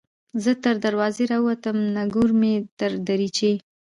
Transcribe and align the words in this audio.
ـ 0.21 0.41
زه 0.43 0.51
تر 0.63 0.75
دروازې 0.85 1.23
راوتم 1.31 1.77
نګور 1.95 2.29
مې 2.39 2.53
تر 2.79 2.91
دريچې 3.07 3.53